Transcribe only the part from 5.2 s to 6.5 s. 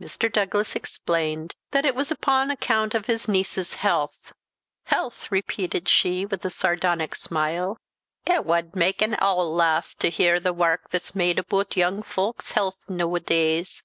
repeated she, with a